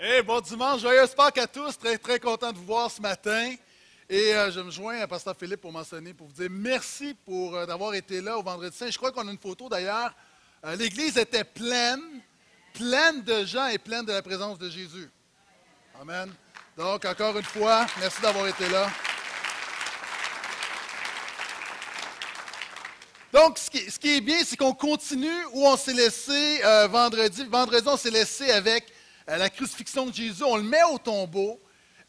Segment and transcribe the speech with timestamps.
[0.00, 1.76] Hey, bon dimanche, joyeuse Pâques à tous.
[1.76, 3.52] Très, très content de vous voir ce matin.
[4.08, 7.56] Et euh, je me joins à Pasteur Philippe pour mentionner, pour vous dire merci pour
[7.56, 8.92] euh, d'avoir été là au Vendredi Saint.
[8.92, 10.14] Je crois qu'on a une photo d'ailleurs.
[10.64, 12.00] Euh, L'église était pleine,
[12.74, 15.10] pleine de gens et pleine de la présence de Jésus.
[16.00, 16.32] Amen.
[16.76, 18.88] Donc, encore une fois, merci d'avoir été là.
[23.32, 27.44] Donc, ce qui, ce qui est bien, c'est qu'on continue où on s'est laissé vendredi.
[27.46, 28.92] Vendredi, on s'est laissé avec
[29.36, 30.42] la crucifixion de Jésus.
[30.42, 31.60] On le met au tombeau.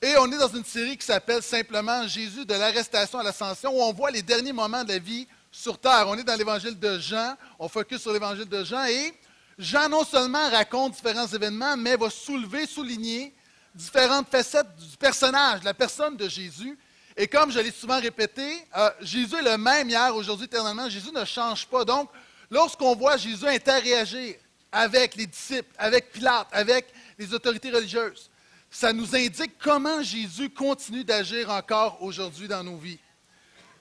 [0.01, 3.81] Et on est dans une série qui s'appelle simplement Jésus de l'arrestation à l'ascension, où
[3.81, 6.05] on voit les derniers moments de la vie sur terre.
[6.07, 7.35] On est dans l'évangile de Jean.
[7.59, 8.85] On focus sur l'évangile de Jean.
[8.85, 9.13] Et
[9.57, 13.33] Jean non seulement raconte différents événements, mais va soulever, souligner
[13.75, 16.79] différentes facettes du personnage, de la personne de Jésus.
[17.17, 20.89] Et comme je l'ai souvent répété, euh, Jésus est le même hier, aujourd'hui, éternellement.
[20.89, 21.83] Jésus ne change pas.
[21.83, 22.09] Donc,
[22.49, 24.35] lorsqu'on voit Jésus interagir
[24.71, 28.31] avec les disciples, avec Pilate, avec les autorités religieuses,
[28.71, 32.99] ça nous indique comment Jésus continue d'agir encore aujourd'hui dans nos vies.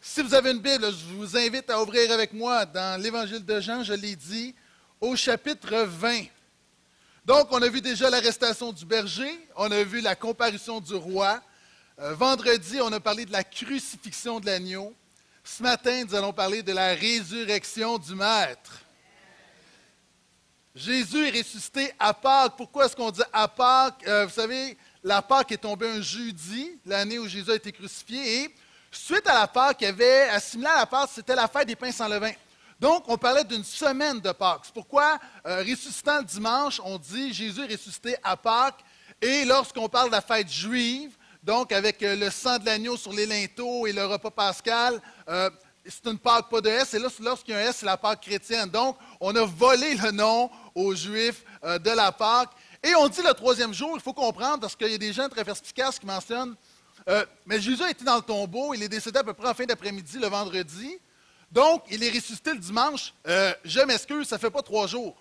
[0.01, 3.61] Si vous avez une Bible, je vous invite à ouvrir avec moi dans l'Évangile de
[3.61, 4.55] Jean, je l'ai dit,
[5.01, 6.25] au chapitre 20.
[7.25, 11.41] Donc, on a vu déjà l'arrestation du berger, on a vu la comparution du roi.
[12.01, 14.95] Euh, vendredi, on a parlé de la crucifixion de l'agneau.
[15.45, 18.83] Ce matin, nous allons parler de la résurrection du Maître.
[20.79, 22.55] Jésus est ressuscité à Pâques.
[22.57, 24.05] Pourquoi est-ce qu'on dit à Pâques?
[24.07, 28.45] Euh, vous savez, la Pâques est tombée un jeudi, l'année où Jésus a été crucifié.
[28.45, 28.55] Et
[28.93, 31.75] suite à la Pâques, il y avait, assimilé à la Pâques, c'était la fête des
[31.75, 32.31] pains sans levain.
[32.79, 34.61] Donc, on parlait d'une semaine de Pâques.
[34.67, 38.85] C'est pourquoi, euh, ressuscitant le dimanche, on dit Jésus est ressuscité à Pâques.
[39.21, 43.13] Et lorsqu'on parle de la fête juive, donc avec euh, le sang de l'agneau sur
[43.13, 45.03] les linteaux et le repas pascal,
[45.89, 46.95] c'est une Pâque pas de S.
[46.95, 48.69] Et là, lorsqu'il y a un S, c'est la Pâque chrétienne.
[48.69, 52.51] Donc, on a volé le nom aux Juifs euh, de la Pâque.
[52.83, 55.29] Et on dit le troisième jour, il faut comprendre, parce qu'il y a des gens
[55.29, 56.55] très perspicaces qui mentionnent,
[57.09, 59.65] euh, mais Jésus été dans le tombeau, il est décédé à peu près en fin
[59.65, 60.99] d'après-midi, le vendredi.
[61.51, 63.15] Donc, il est ressuscité le dimanche.
[63.27, 65.17] Euh, je m'excuse, ça ne fait pas trois jours.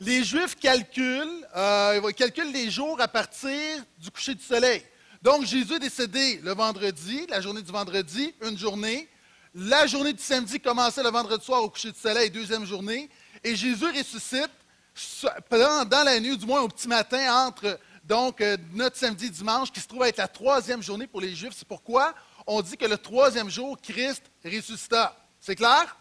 [0.00, 3.50] Les Juifs calculent, ils calculent les jours à partir
[3.98, 4.82] du coucher du soleil.
[5.22, 9.08] Donc, Jésus est décédé le vendredi, la journée du vendredi, une journée.
[9.58, 13.08] La journée du samedi commençait le vendredi soir au coucher du soleil, deuxième journée.
[13.42, 14.50] Et Jésus ressuscite
[15.50, 19.72] dans la nuit, du moins au petit matin, entre donc euh, notre samedi et dimanche,
[19.72, 21.54] qui se trouve être la troisième journée pour les Juifs.
[21.56, 22.14] C'est pourquoi
[22.46, 25.16] on dit que le troisième jour, Christ ressuscita.
[25.40, 25.96] C'est clair?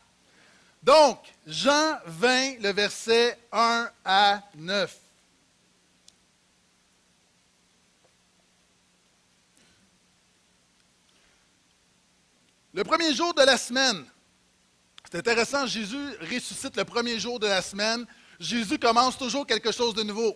[0.84, 4.98] Donc, Jean 20, le verset 1 à 9.
[12.75, 14.03] Le premier jour de la semaine,
[15.09, 18.06] c'est intéressant, Jésus ressuscite le premier jour de la semaine.
[18.38, 20.36] Jésus commence toujours quelque chose de nouveau.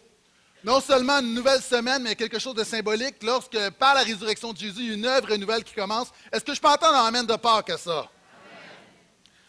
[0.64, 3.22] Non seulement une nouvelle semaine, mais quelque chose de symbolique.
[3.24, 6.12] Lorsque, par la résurrection de Jésus, une œuvre nouvelle qui commence.
[6.32, 8.08] Est-ce que je peux entendre un Amen de Pâques à ça?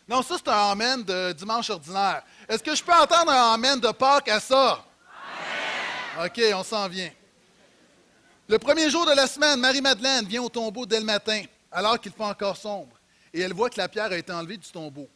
[0.08, 2.24] Non, ça, c'est un Amen de dimanche ordinaire.
[2.48, 4.84] Est-ce que je peux entendre un Amen de Pâques à ça?
[6.24, 7.10] OK, on s'en vient.
[8.48, 12.12] Le premier jour de la semaine, Marie-Madeleine vient au tombeau dès le matin, alors qu'il
[12.12, 12.98] fait encore sombre,
[13.32, 15.08] et elle voit que la pierre a été enlevée du tombeau.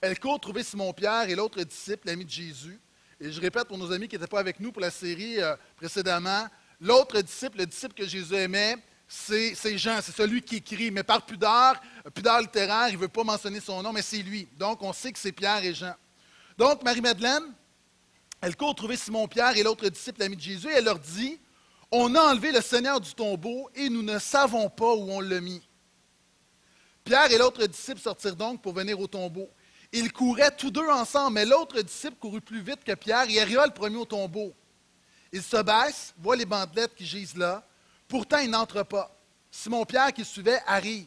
[0.00, 2.78] Elle court trouver Simon-Pierre et l'autre disciple, l'ami de Jésus.
[3.20, 5.56] Et je répète pour nos amis qui n'étaient pas avec nous pour la série euh,
[5.76, 6.46] précédemment,
[6.80, 11.24] l'autre disciple, le disciple que Jésus aimait, c'est Jean, c'est celui qui écrit, mais par
[11.24, 11.80] pudeur,
[12.12, 14.48] pudeur littéraire, il ne veut pas mentionner son nom, mais c'est lui.
[14.58, 15.94] Donc, on sait que c'est Pierre et Jean.
[16.58, 17.44] Donc, Marie-Madeleine,
[18.40, 21.38] elle court trouver Simon-Pierre et l'autre disciple, l'ami de Jésus, et elle leur dit,
[21.90, 25.40] on a enlevé le Seigneur du tombeau et nous ne savons pas où on l'a
[25.40, 25.62] mis.
[27.04, 29.50] Pierre et l'autre disciple sortirent donc pour venir au tombeau.
[29.92, 33.66] Ils couraient tous deux ensemble, mais l'autre disciple courut plus vite que Pierre et arriva
[33.66, 34.54] le premier au tombeau.
[35.30, 37.62] Il se baisse, voit les bandelettes qui gisent là.
[38.08, 39.14] Pourtant, il n'entre pas.
[39.50, 41.06] Simon-Pierre, qui suivait, arrive.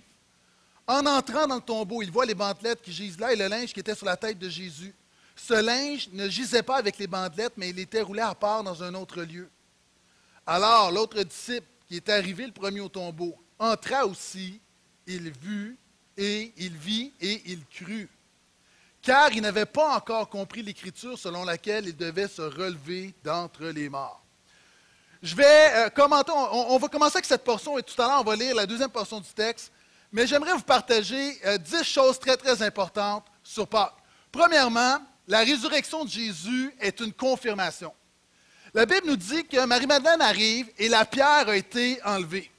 [0.85, 3.73] En entrant dans le tombeau, il voit les bandelettes qui gisent là et le linge
[3.73, 4.93] qui était sur la tête de Jésus.
[5.35, 8.83] Ce linge ne gisait pas avec les bandelettes, mais il était roulé à part dans
[8.83, 9.49] un autre lieu.
[10.45, 14.61] Alors, l'autre disciple, qui était arrivé le premier au tombeau, entra aussi,
[15.07, 15.75] il vit
[16.17, 18.09] et il vit et il crut
[19.07, 23.87] car il n'avait pas encore compris l'Écriture selon laquelle il devait se relever d'entre les
[23.87, 24.21] morts.
[25.23, 28.25] Je vais euh, commenter, on, va commencer avec cette portion et tout à l'heure, on
[28.25, 29.71] va lire la deuxième portion du texte,
[30.11, 33.95] mais j'aimerais vous partager euh, dix choses très, très importantes sur Pâques.
[34.29, 37.93] Premièrement, la résurrection de Jésus est une confirmation.
[38.73, 42.51] La Bible nous dit que Marie-Madeleine arrive et la pierre a été enlevée.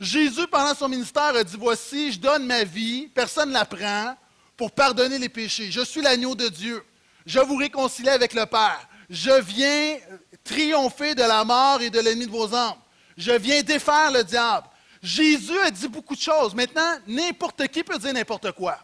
[0.00, 4.16] Jésus, pendant son ministère, a dit, voici, je donne ma vie, personne ne la prend,
[4.56, 5.70] pour pardonner les péchés.
[5.70, 6.84] Je suis l'agneau de Dieu.
[7.26, 8.88] Je vous réconcilie avec le Père.
[9.10, 9.98] Je viens
[10.44, 12.76] triompher de la mort et de l'ennemi de vos âmes.
[13.16, 14.66] Je viens défaire le diable.
[15.02, 16.54] Jésus a dit beaucoup de choses.
[16.54, 18.78] Maintenant, n'importe qui peut dire n'importe quoi.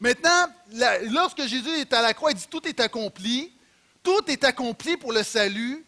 [0.00, 0.46] Maintenant,
[1.10, 3.52] lorsque Jésus est à la croix, il dit tout est accompli.
[4.02, 5.84] Tout est accompli pour le salut,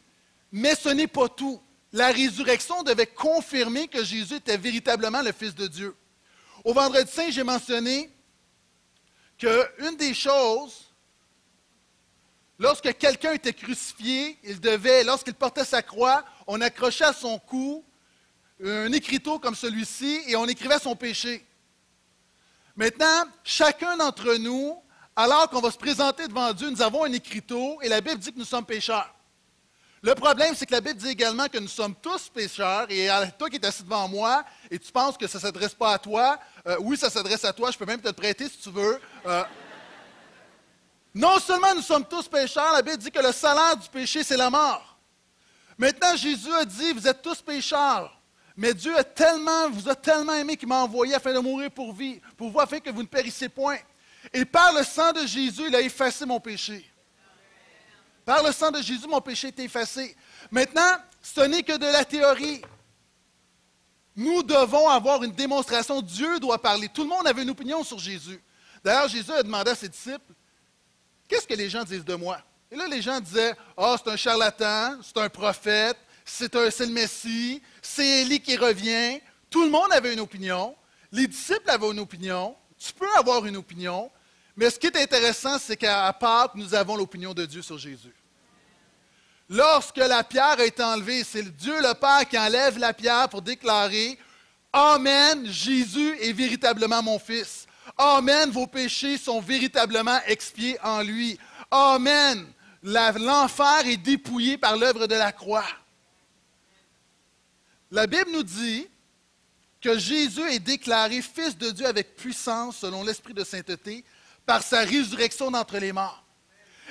[0.52, 1.60] mais ce n'est pas tout.
[1.92, 5.96] La résurrection devait confirmer que Jésus était véritablement le Fils de Dieu.
[6.64, 8.10] Au vendredi saint, j'ai mentionné
[9.38, 10.92] qu'une des choses,
[12.58, 17.84] lorsque quelqu'un était crucifié, il devait, lorsqu'il portait sa croix, on accrochait à son cou
[18.62, 21.46] un écriteau comme celui-ci et on écrivait son péché.
[22.76, 24.81] Maintenant, chacun d'entre nous,
[25.16, 28.32] alors qu'on va se présenter devant Dieu, nous avons un écriteau et la Bible dit
[28.32, 29.12] que nous sommes pécheurs.
[30.02, 33.08] Le problème, c'est que la Bible dit également que nous sommes tous pécheurs, et
[33.38, 35.99] toi qui es assis devant moi, et tu penses que ça ne s'adresse pas à
[35.99, 38.70] toi, euh, oui, ça s'adresse à toi, je peux même te le prêter si tu
[38.70, 38.99] veux.
[39.26, 39.44] Euh,
[41.14, 44.38] non seulement nous sommes tous pécheurs, la Bible dit que le salaire du péché, c'est
[44.38, 44.99] la mort.
[45.76, 48.19] Maintenant, Jésus a dit, vous êtes tous pécheurs,
[48.56, 51.93] mais Dieu a tellement, vous a tellement aimé qu'il m'a envoyé afin de mourir pour,
[51.93, 53.79] vie, pour vous, afin que vous ne périssez point.
[54.32, 56.89] Et par le sang de Jésus, il a effacé mon péché.
[58.25, 60.17] Par le sang de Jésus, mon péché est effacé.
[60.50, 62.62] Maintenant, ce n'est que de la théorie.
[64.17, 66.02] Nous devons avoir une démonstration.
[66.02, 66.88] Dieu doit parler.
[66.88, 68.43] Tout le monde avait une opinion sur Jésus.
[68.84, 70.32] D'ailleurs, Jésus a demandé à ses disciples,
[71.28, 72.38] qu'est-ce que les gens disent de moi?
[72.70, 76.87] Et là, les gens disaient, ah, oh, c'est un charlatan, c'est un prophète, c'est le
[76.93, 79.20] Messie, c'est Élie qui revient.
[79.49, 80.76] Tout le monde avait une opinion.
[81.11, 82.56] Les disciples avaient une opinion.
[82.78, 84.11] Tu peux avoir une opinion.
[84.56, 88.14] Mais ce qui est intéressant, c'est qu'à Pâques, nous avons l'opinion de Dieu sur Jésus.
[89.49, 93.43] Lorsque la pierre a été enlevée, c'est Dieu le Père qui enlève la pierre pour
[93.43, 94.19] déclarer
[94.73, 97.67] Amen, Jésus est véritablement mon Fils.
[97.99, 101.37] Amen, vos péchés sont véritablement expiés en lui.
[101.70, 102.47] Amen,
[102.82, 105.67] l'enfer est dépouillé par l'œuvre de la croix.
[107.91, 108.87] La Bible nous dit
[109.81, 114.05] que Jésus est déclaré Fils de Dieu avec puissance selon l'Esprit de sainteté
[114.50, 116.25] par sa résurrection d'entre les morts.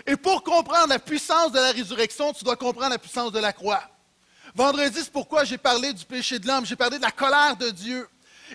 [0.07, 3.51] Et pour comprendre la puissance de la résurrection, tu dois comprendre la puissance de la
[3.51, 3.83] croix.
[4.55, 7.69] Vendredi, c'est pourquoi j'ai parlé du péché de l'homme, j'ai parlé de la colère de
[7.69, 8.07] Dieu.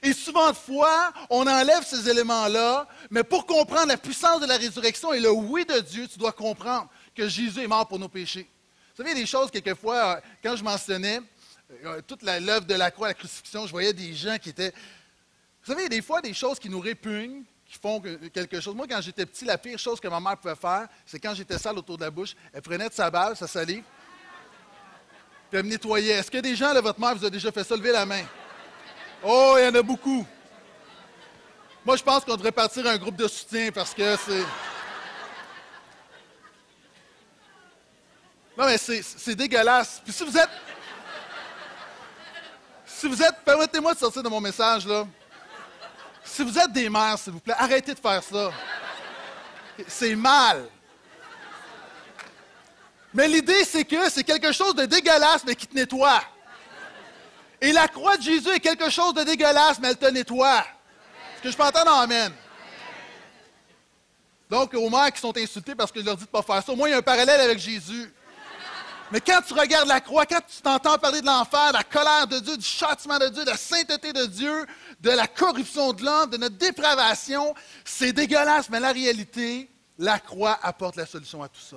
[0.03, 4.57] Et souvent de fois, on enlève ces éléments-là, mais pour comprendre la puissance de la
[4.57, 8.09] résurrection et le oui de Dieu, tu dois comprendre que Jésus est mort pour nos
[8.09, 8.49] péchés.
[8.97, 11.21] Vous savez, des choses, quelquefois, euh, quand je mentionnais
[11.85, 14.73] euh, toute l'œuvre de la croix, la crucifixion, je voyais des gens qui étaient...
[15.63, 18.75] Vous savez, des fois, des choses qui nous répugnent, qui font quelque chose.
[18.75, 21.59] Moi, quand j'étais petit, la pire chose que ma mère pouvait faire, c'est quand j'étais
[21.59, 23.85] sale autour de la bouche, elle prenait de sa balle, sa salive,
[25.51, 26.15] puis elle me nettoyait.
[26.15, 27.77] Est-ce que des gens, là, votre mère vous a déjà fait ça?
[27.77, 28.25] Levez la main?
[29.23, 30.27] Oh, il y en a beaucoup.
[31.85, 34.45] Moi, je pense qu'on devrait partir un groupe de soutien parce que c'est.
[38.57, 40.01] Non, mais c'est dégueulasse.
[40.05, 40.51] Puis si vous êtes.
[42.87, 43.37] Si vous êtes.
[43.45, 45.07] Permettez-moi de sortir de mon message, là.
[46.25, 48.51] Si vous êtes des mères, s'il vous plaît, arrêtez de faire ça.
[49.87, 50.69] C'est mal.
[53.13, 56.23] Mais l'idée, c'est que c'est quelque chose de dégueulasse, mais qui te nettoie.
[57.61, 60.59] Et la croix de Jésus est quelque chose de dégueulasse, mais elle te nettoie.
[60.59, 61.93] Est-ce que je peux entendre?
[61.93, 62.33] Amen?
[64.51, 66.63] Donc, aux mères qui sont insultées parce que je leur dis de ne pas faire
[66.63, 68.13] ça, au moins il y a un parallèle avec Jésus.
[69.11, 72.27] Mais quand tu regardes la croix, quand tu t'entends parler de l'enfer, de la colère
[72.27, 74.67] de Dieu, du châtiment de Dieu, de la sainteté de Dieu,
[75.01, 80.59] de la corruption de l'homme, de notre dépravation, c'est dégueulasse, mais la réalité, la croix
[80.63, 81.77] apporte la solution à tout ça.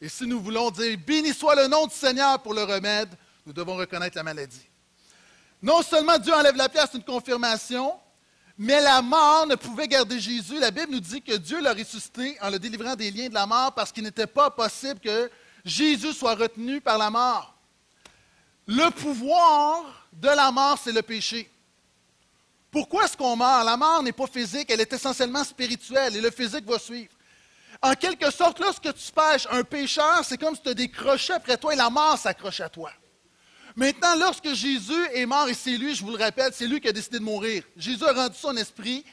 [0.00, 3.08] Et si nous voulons dire béni soit le nom du Seigneur pour le remède,
[3.46, 4.66] nous devons reconnaître la maladie.
[5.62, 7.94] Non seulement Dieu enlève la pierre, c'est une confirmation,
[8.58, 10.58] mais la mort ne pouvait garder Jésus.
[10.58, 13.46] La Bible nous dit que Dieu l'a ressuscité en le délivrant des liens de la
[13.46, 15.30] mort parce qu'il n'était pas possible que
[15.64, 17.54] Jésus soit retenu par la mort.
[18.66, 21.50] Le pouvoir de la mort, c'est le péché.
[22.70, 23.64] Pourquoi est-ce qu'on meurt?
[23.64, 27.12] La mort n'est pas physique, elle est essentiellement spirituelle et le physique va suivre.
[27.82, 31.58] En quelque sorte, lorsque tu pêches un pécheur, c'est comme si tu te décrochais après
[31.58, 32.90] toi et la mort s'accroche à toi.
[33.76, 36.88] Maintenant, lorsque Jésus est mort, et c'est lui, je vous le rappelle, c'est lui qui
[36.88, 37.62] a décidé de mourir.
[37.76, 39.04] Jésus a rendu son esprit.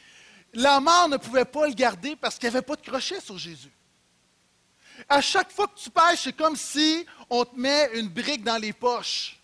[0.54, 3.38] La mort ne pouvait pas le garder parce qu'il n'y avait pas de crochet sur
[3.38, 3.72] Jésus.
[5.10, 8.58] À chaque fois que tu pêches, c'est comme si on te met une brique dans
[8.58, 9.38] les poches.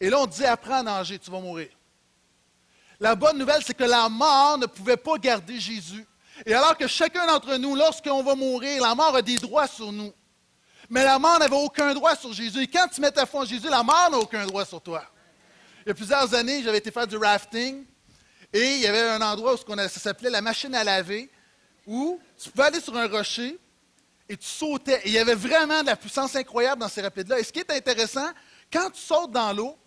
[0.00, 1.68] Et là, on te dit, apprends à nager, tu vas mourir.
[2.98, 6.06] La bonne nouvelle, c'est que la mort ne pouvait pas garder Jésus.
[6.46, 9.92] Et alors que chacun d'entre nous, lorsqu'on va mourir, la mort a des droits sur
[9.92, 10.12] nous.
[10.92, 12.64] Mais la mort n'avait aucun droit sur Jésus.
[12.64, 15.02] Et quand tu mets ta foi en Jésus, la mort n'a aucun droit sur toi.
[15.86, 17.86] Il y a plusieurs années, j'avais été faire du rafting
[18.52, 21.30] et il y avait un endroit où ça s'appelait la machine à laver,
[21.86, 23.58] où tu pouvais aller sur un rocher
[24.28, 25.00] et tu sautais.
[25.04, 27.38] Et il y avait vraiment de la puissance incroyable dans ces rapides-là.
[27.38, 28.28] Et ce qui est intéressant,
[28.70, 29.78] quand tu sautes dans l'eau,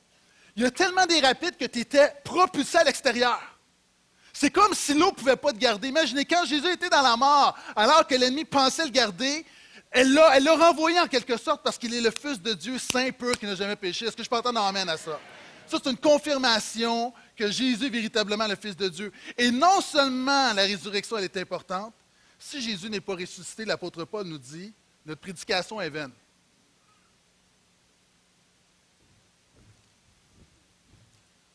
[0.56, 3.40] il y a tellement des rapides que tu étais propulsé à l'extérieur.
[4.34, 5.88] C'est comme si l'eau ne pouvait pas te garder.
[5.88, 9.46] Imaginez, quand Jésus était dans la mort, alors que l'ennemi pensait le garder,
[9.96, 13.40] elle l'a renvoyé en quelque sorte parce qu'il est le Fils de Dieu saint pur
[13.40, 14.06] qui n'a jamais péché.
[14.06, 15.20] Est-ce que je peux entendre amène à ça?
[15.68, 19.12] Ça, c'est une confirmation que Jésus est véritablement le Fils de Dieu.
[19.38, 21.94] Et non seulement la résurrection, elle est importante,
[22.38, 24.74] si Jésus n'est pas ressuscité, l'apôtre Paul nous dit,
[25.06, 26.12] notre prédication est vaine.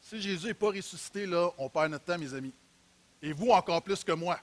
[0.00, 2.54] Si Jésus n'est pas ressuscité, là, on perd notre temps, mes amis.
[3.22, 4.40] Et vous encore plus que moi.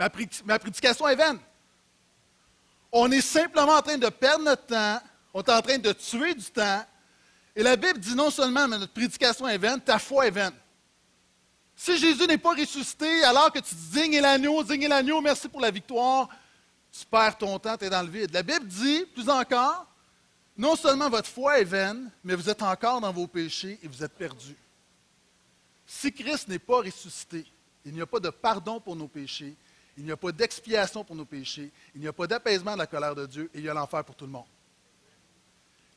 [0.00, 1.38] Ma, prédication est vaine.
[2.90, 4.98] On est simplement en train de perdre notre temps,
[5.34, 6.86] on est en train de tuer du temps.
[7.54, 10.54] Et la Bible dit non seulement que notre prédication est vaine, ta foi est vaine.
[11.76, 15.70] Si Jésus n'est pas ressuscité, alors que tu dignes l'agneau, dignes l'agneau, merci pour la
[15.70, 16.30] victoire,
[16.90, 18.32] tu perds ton temps, tu es dans le vide.
[18.32, 19.86] La Bible dit, plus encore,
[20.56, 24.02] non seulement votre foi est vaine, mais vous êtes encore dans vos péchés et vous
[24.02, 24.56] êtes perdus.
[25.86, 27.44] Si Christ n'est pas ressuscité,
[27.84, 29.54] il n'y a pas de pardon pour nos péchés,
[29.96, 32.86] il n'y a pas d'expiation pour nos péchés, il n'y a pas d'apaisement de la
[32.86, 34.46] colère de Dieu et il y a l'enfer pour tout le monde.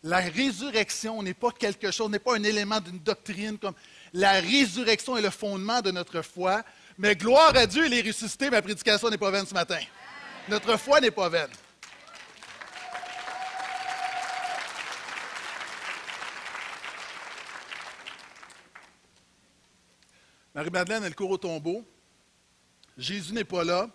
[0.03, 3.75] La résurrection n'est pas quelque chose, n'est pas un élément d'une doctrine comme
[4.11, 6.63] la résurrection est le fondement de notre foi.
[6.97, 9.79] Mais gloire à Dieu, il est ressuscité, ma prédication n'est pas vaine ce matin.
[10.49, 11.49] Notre foi n'est pas vaine.
[20.53, 21.83] Marie-Madeleine, elle court au tombeau.
[22.97, 23.89] Jésus n'est pas là.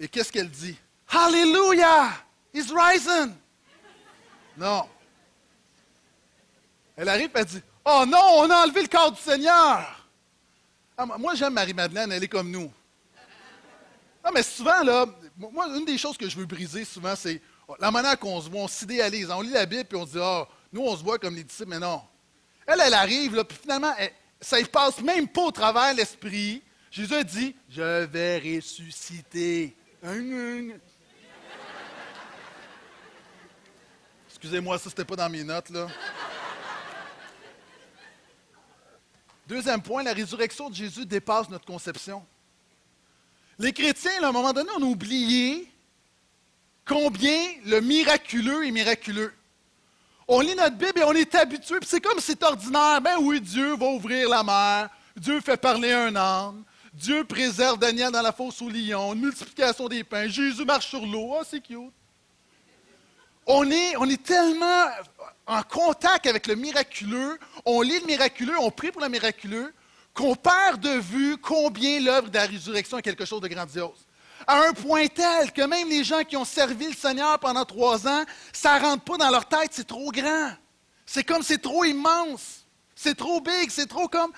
[0.00, 0.76] Et qu'est-ce qu'elle dit?
[1.08, 2.10] Hallelujah!
[2.52, 3.34] He's risen!
[4.56, 4.88] Non.
[6.96, 10.06] Elle arrive et elle dit Oh non, on a enlevé le corps du Seigneur!
[10.96, 12.72] Ah, moi, j'aime Marie-Madeleine, elle est comme nous.
[14.24, 17.40] Non, mais souvent, là, moi, une des choses que je veux briser souvent, c'est
[17.78, 19.30] la manière qu'on se voit, on s'idéalise.
[19.30, 21.44] On lit la Bible et on se dit Ah, nous, on se voit comme les
[21.44, 22.02] disciples, mais non.
[22.66, 26.62] Elle, elle arrive, là, puis finalement, elle, ça ne passe même pas au travers l'esprit.
[26.90, 29.76] Jésus a dit, je vais ressusciter.
[34.28, 35.88] Excusez-moi, ça, ce n'était pas dans mes notes, là.
[39.46, 42.24] Deuxième point, la résurrection de Jésus dépasse notre conception.
[43.58, 45.70] Les chrétiens, à un moment donné, ont oublié
[46.86, 49.34] combien le miraculeux est miraculeux.
[50.26, 53.00] On lit notre Bible et on est habitué, puis c'est comme c'est ordinaire.
[53.00, 56.62] Ben oui, Dieu va ouvrir la mer, Dieu fait parler un âne,
[56.94, 61.04] Dieu préserve Daniel dans la fosse au lion, une multiplication des pains, Jésus marche sur
[61.04, 61.92] l'eau, oh, c'est cute.
[63.46, 64.86] On est, on est tellement
[65.46, 69.72] en contact avec le miraculeux, on lit le miraculeux, on prie pour le miraculeux,
[70.12, 74.08] qu'on perd de vue combien l'œuvre de la résurrection est quelque chose de grandiose
[74.46, 78.06] à un point tel que même les gens qui ont servi le Seigneur pendant trois
[78.06, 80.52] ans, ça ne rentre pas dans leur tête, c'est trop grand.
[81.04, 82.64] C'est comme c'est trop immense.
[82.94, 84.32] C'est trop big, c'est trop comme.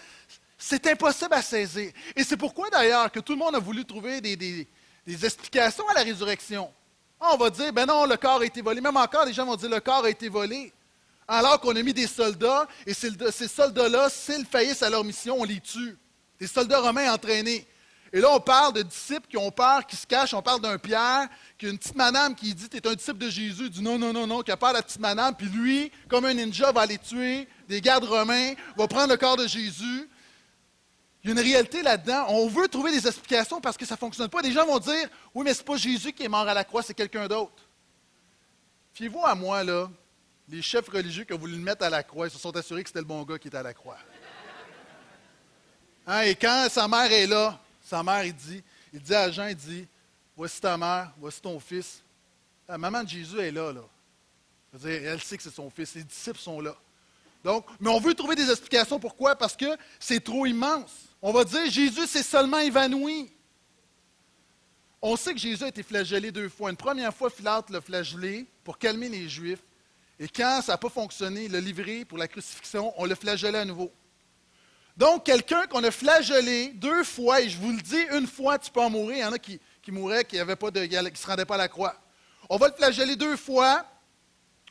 [0.62, 1.90] C'est impossible à saisir.
[2.14, 4.68] Et c'est pourquoi d'ailleurs que tout le monde a voulu trouver des,
[5.06, 6.70] explications à la résurrection.
[7.18, 8.82] On va dire, ben non, le corps a été volé.
[8.82, 10.70] Même encore, les gens vont dire, le corps a été volé.
[11.26, 15.44] Alors qu'on a mis des soldats, et ces soldats-là, s'ils faillissent à leur mission, on
[15.44, 15.96] les tue.
[16.38, 17.66] Des soldats romains entraînés.
[18.12, 20.34] Et là, on parle de disciples qui ont peur, qui se cachent.
[20.34, 21.26] On parle d'un Pierre,
[21.56, 23.70] qui a une petite madame qui dit Tu es un disciple de Jésus.
[23.70, 25.34] Dit Non, non, non, non, qui a peur de la petite madame.
[25.34, 29.36] Puis lui, comme un ninja, va aller tuer des gardes romains, va prendre le corps
[29.36, 30.09] de Jésus.
[31.22, 32.26] Il y a une réalité là-dedans.
[32.28, 34.40] On veut trouver des explications parce que ça ne fonctionne pas.
[34.40, 36.64] Des gens vont dire Oui, mais ce n'est pas Jésus qui est mort à la
[36.64, 37.68] croix, c'est quelqu'un d'autre.
[38.94, 39.90] Fiez-vous à moi, là,
[40.48, 42.82] les chefs religieux qui ont voulu le mettre à la croix, ils se sont assurés
[42.82, 43.98] que c'était le bon gars qui était à la croix.
[46.06, 48.62] Hein, et quand sa mère est là, sa mère, il dit,
[48.92, 49.86] il dit à Jean, il dit,
[50.36, 52.02] voici ta mère, voici ton fils.
[52.66, 53.82] La maman de Jésus est là, là.
[54.84, 56.74] elle sait que c'est son fils, ses disciples sont là.
[57.44, 58.98] Donc, mais on veut trouver des explications.
[58.98, 59.36] Pourquoi?
[59.36, 61.09] Parce que c'est trop immense.
[61.22, 63.30] On va dire, Jésus s'est seulement évanoui.
[65.02, 66.70] On sait que Jésus a été flagellé deux fois.
[66.70, 69.62] Une première fois, Pilate l'a flagellé pour calmer les Juifs.
[70.18, 73.58] Et quand ça n'a pas fonctionné, il l'a livré pour la crucifixion, on l'a flagellé
[73.58, 73.90] à nouveau.
[74.96, 78.70] Donc, quelqu'un qu'on a flagellé deux fois, et je vous le dis, une fois, tu
[78.70, 79.16] peux en mourir.
[79.16, 79.58] Il y en a qui,
[79.88, 81.96] mouraient, qui ne se rendaient pas à la croix.
[82.50, 83.86] On va le flageller deux fois,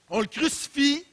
[0.09, 1.03] on le crucifie,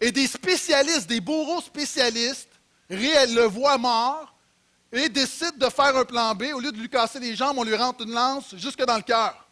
[0.00, 2.50] et des spécialistes, des bourreaux spécialistes,
[2.90, 4.35] le voient mort
[4.92, 6.44] et décident de faire un plan B.
[6.54, 9.02] Au lieu de lui casser les jambes, on lui rentre une lance jusque dans le
[9.02, 9.46] cœur.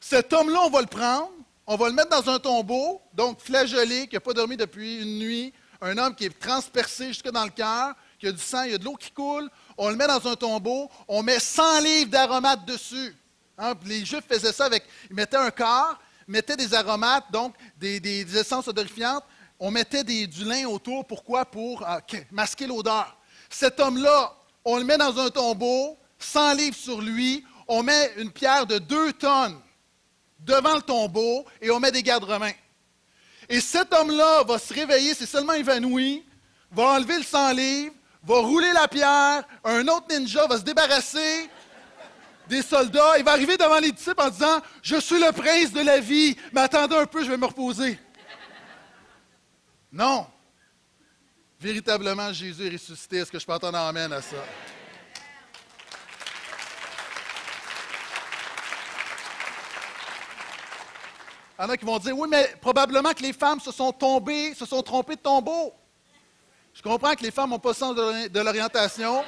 [0.00, 1.30] Cet homme-là, on va le prendre,
[1.66, 5.18] on va le mettre dans un tombeau, donc flagellé, qui n'a pas dormi depuis une
[5.18, 8.62] nuit, un homme qui est transpercé jusque dans le cœur, qu'il y a du sang,
[8.62, 11.40] il y a de l'eau qui coule, on le met dans un tombeau, on met
[11.40, 13.16] 100 livres d'aromates dessus.
[13.58, 18.36] Hein, les Juifs faisaient ça avec, ils mettaient un corps, mettaient des aromates, donc des,
[18.36, 19.24] essences odorifiantes,
[19.58, 21.06] on mettait du lin autour.
[21.06, 21.44] Pourquoi?
[21.46, 21.98] Pour euh,
[22.30, 23.16] masquer l'odeur.
[23.58, 24.34] Cet homme-là,
[24.66, 28.76] on le met dans un tombeau, 100 livres sur lui, on met une pierre de
[28.76, 29.58] 2 tonnes
[30.40, 32.52] devant le tombeau et on met des gardes-romains.
[33.48, 36.22] Et cet homme-là va se réveiller, c'est seulement évanoui,
[36.70, 37.94] va enlever le 100 livres,
[38.24, 41.48] va rouler la pierre, un autre ninja va se débarrasser
[42.50, 45.80] des soldats, il va arriver devant les disciples en disant Je suis le prince de
[45.80, 47.98] la vie, mais attendez un peu, je vais me reposer.
[49.90, 50.26] Non.
[51.66, 53.16] Véritablement, Jésus est ressuscité.
[53.16, 54.36] Est-ce que je peux entendre amène à ça?
[61.58, 63.90] Il y en a qui vont dire, oui, mais probablement que les femmes se sont
[63.90, 65.74] tombées, se sont trompées de tombeau.
[66.72, 69.24] Je comprends que les femmes n'ont pas le sens de l'orientation.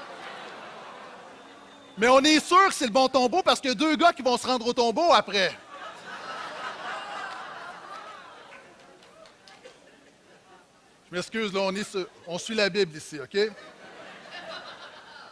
[1.97, 4.13] Mais on est sûr que c'est le bon tombeau parce qu'il y a deux gars
[4.13, 5.59] qui vont se rendre au tombeau après.
[11.11, 11.75] Je m'excuse, là, on,
[12.27, 13.39] on suit la Bible ici, OK?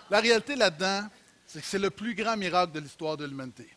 [0.08, 1.08] La réalité là-dedans,
[1.46, 3.68] c'est que c'est le plus grand miracle de l'histoire de l'humanité.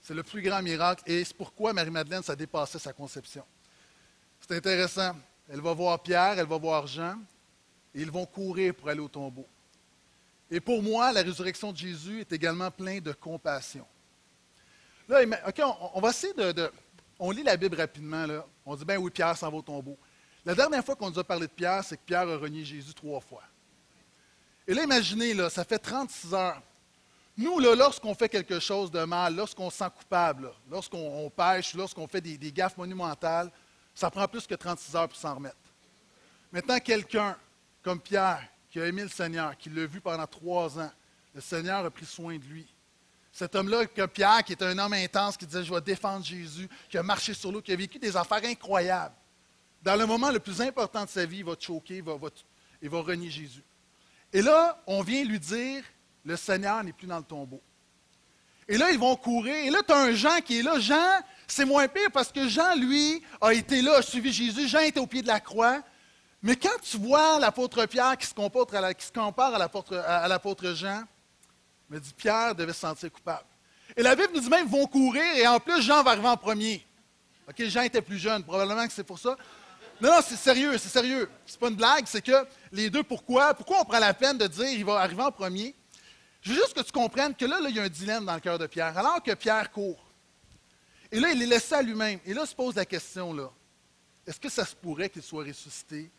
[0.00, 3.44] C'est le plus grand miracle et c'est pourquoi Marie-Madeleine, ça dépassait sa conception.
[4.40, 5.12] C'est intéressant.
[5.48, 7.18] Elle va voir Pierre, elle va voir Jean,
[7.94, 9.46] et ils vont courir pour aller au tombeau.
[10.50, 13.86] Et pour moi, la résurrection de Jésus est également pleine de compassion.
[15.08, 15.62] Là, OK,
[15.94, 16.70] on, va essayer de,
[17.18, 18.44] On lit la Bible rapidement, là.
[18.64, 19.98] On dit, ben oui, Pierre s'en va au tombeau.
[20.44, 22.94] La dernière fois qu'on nous a parlé de Pierre, c'est que Pierre a renié Jésus
[22.94, 23.44] trois fois.
[24.66, 26.62] Et là, imaginez, ça fait 36 heures.
[27.36, 32.20] Nous, lorsqu'on fait quelque chose de mal, lorsqu'on se sent coupable, lorsqu'on pêche, lorsqu'on fait
[32.20, 33.50] des, gaffes monumentales,
[33.94, 35.56] ça prend plus que 36 heures pour s'en remettre.
[36.50, 37.36] Maintenant, quelqu'un
[37.82, 40.90] comme Pierre, qui a aimé le Seigneur, qui l'a vu pendant trois ans,
[41.34, 42.66] le Seigneur a pris soin de lui.
[43.32, 46.68] Cet homme-là, comme Pierre, qui est un homme intense, qui disait Je vais défendre Jésus,
[46.90, 49.14] qui a marché sur l'eau, qui a vécu des affaires incroyables.
[49.82, 51.96] Dans le moment le plus important de sa vie, il va te choquer,
[52.82, 53.64] il va, renier Jésus.
[54.32, 55.82] Et là, on vient lui dire,
[56.24, 57.60] le Seigneur n'est plus dans le tombeau.
[58.68, 59.56] Et là, ils vont courir.
[59.56, 60.78] Et là, tu as un Jean qui est là.
[60.78, 64.68] Jean, c'est moins pire parce que Jean, lui, a été là, a suivi Jésus.
[64.68, 65.82] Jean était au pied de la croix.
[66.42, 71.02] Mais quand tu vois l'apôtre Pierre qui se, compare à l'apôtre Jean,
[71.90, 73.46] me dit Pierre devait se sentir coupable.
[73.96, 76.36] Et la Bible nous dit même vont courir et en plus, Jean va arriver en
[76.36, 76.86] premier.
[77.48, 79.36] OK, Jean était plus jeune, probablement que c'est pour ça.
[80.02, 81.30] Non, non, c'est sérieux, c'est sérieux.
[81.46, 83.54] C'est pas une blague, c'est que les deux, pourquoi?
[83.54, 85.76] Pourquoi on prend la peine de dire il va arriver en premier?
[86.40, 88.40] Je veux juste que tu comprennes que là, il y a un dilemme dans le
[88.40, 88.98] cœur de Pierre.
[88.98, 90.04] Alors que Pierre court,
[91.12, 92.18] et là, il est laissé à lui-même.
[92.24, 93.48] Et là, se pose la question, là,
[94.26, 96.10] est-ce que ça se pourrait qu'il soit ressuscité?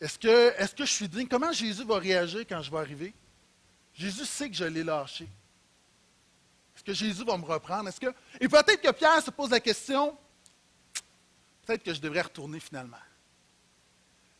[0.00, 1.28] Est-ce que, est que je suis digne?
[1.28, 3.12] Comment Jésus va réagir quand je vais arriver?
[3.92, 5.28] Jésus sait que je l'ai lâché.
[6.74, 7.90] Est-ce que Jésus va me reprendre?
[7.90, 8.14] Est-ce que...
[8.40, 10.16] Et peut-être que Pierre se pose la question,
[11.66, 12.96] peut-être que je devrais retourner finalement.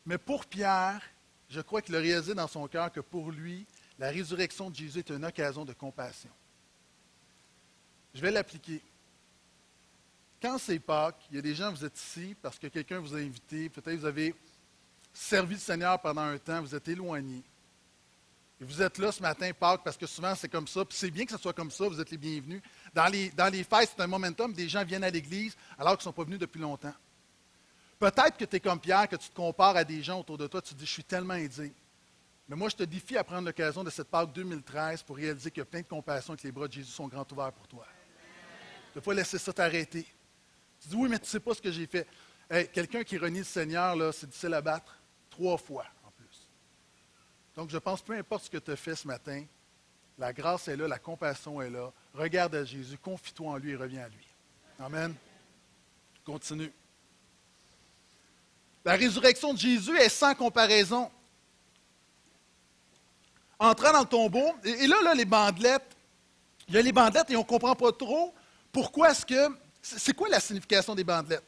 [0.06, 1.02] Mais pour Pierre,
[1.50, 3.66] je crois qu'il a réalisé dans son cœur que pour lui,
[3.98, 6.30] la résurrection de Jésus est une occasion de compassion.
[8.14, 8.80] Je vais l'appliquer.
[10.40, 13.14] Quand c'est Pâques, il y a des gens, vous êtes ici parce que quelqu'un vous
[13.14, 14.34] a invité, peut-être vous avez
[15.12, 17.42] servi le Seigneur pendant un temps, vous êtes éloigné.
[18.60, 21.10] Et vous êtes là ce matin, Pâques, parce que souvent c'est comme ça, puis c'est
[21.10, 22.62] bien que ce soit comme ça, vous êtes les bienvenus.
[22.94, 26.00] Dans les, dans les fêtes, c'est un momentum, des gens viennent à l'Église alors qu'ils
[26.00, 26.94] ne sont pas venus depuis longtemps.
[27.98, 30.46] Peut-être que tu es comme Pierre, que tu te compares à des gens autour de
[30.46, 31.72] toi, tu te dis, je suis tellement indigne.
[32.48, 35.60] Mais moi, je te défie à prendre l'occasion de cette Pâque 2013 pour réaliser qu'il
[35.60, 37.66] y a plein de compassion et que les bras de Jésus sont grands ouverts pour
[37.66, 37.86] toi.
[38.92, 40.06] Tu ne pas laisser ça t'arrêter.
[40.80, 42.06] Tu dis, oui, mais tu ne sais pas ce que j'ai fait.
[42.72, 44.96] Quelqu'un qui renie le Seigneur, c'est difficile à battre
[45.30, 46.48] trois fois en plus.
[47.56, 49.44] Donc, je pense, peu importe ce que tu as fait ce matin,
[50.18, 51.92] la grâce est là, la compassion est là.
[52.14, 54.26] Regarde à Jésus, confie-toi en lui et reviens à lui.
[54.78, 55.14] Amen.
[56.24, 56.72] Continue.
[58.86, 61.10] La résurrection de Jésus est sans comparaison.
[63.58, 65.96] Entrant dans le tombeau, et, là, les bandelettes,
[66.68, 68.32] il y a les bandelettes et on ne comprend pas trop
[68.70, 69.48] pourquoi est-ce que.
[69.82, 71.42] C'est quoi la signification des bandelettes?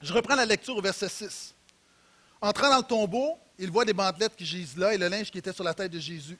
[0.00, 1.54] Je reprends la lecture au verset 6.
[2.40, 5.36] Entrant dans le tombeau, il voit des bandelettes qui gisent là et le linge qui
[5.36, 6.38] était sur la tête de Jésus.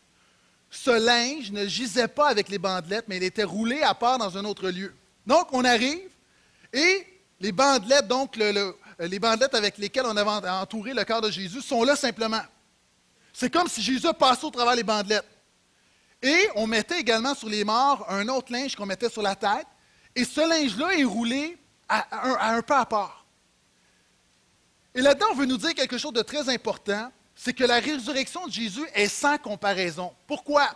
[0.71, 4.39] Ce linge ne gisait pas avec les bandelettes, mais il était roulé à part dans
[4.39, 4.95] un autre lieu.
[5.27, 6.09] Donc, on arrive
[6.73, 7.07] et
[7.41, 11.61] les bandelettes, donc le, les bandelettes avec lesquelles on avait entouré le corps de Jésus
[11.61, 12.43] sont là simplement.
[13.33, 15.29] C'est comme si Jésus passait au travers les bandelettes.
[16.23, 19.67] Et on mettait également sur les morts un autre linge qu'on mettait sur la tête.
[20.15, 23.27] Et ce linge-là est roulé à, un pas à part.
[24.95, 28.47] Et là-dedans, on veut nous dire quelque chose de très important, c'est que la résurrection
[28.47, 30.15] de Jésus est sans comparaison.
[30.27, 30.71] Pourquoi?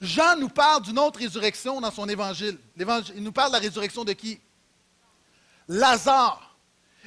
[0.00, 2.58] Jean nous parle d'une autre résurrection dans son évangile.
[2.76, 4.40] Il nous parle de la résurrection de qui?
[5.68, 6.47] Lazare.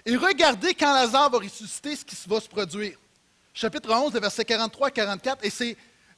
[0.05, 2.97] Et regardez quand Lazare va ressusciter ce qui va se produire.
[3.53, 5.45] Chapitre 11, versets 43 à 44.
[5.45, 5.77] Et c'est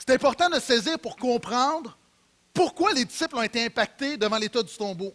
[0.09, 1.97] important de saisir pour comprendre
[2.53, 5.13] pourquoi les disciples ont été impactés devant l'état du tombeau.